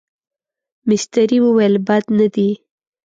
مستري 0.87 1.37
وویل 1.45 1.75
بد 1.87 2.03
نه 2.17 2.27
دي. 2.35 2.49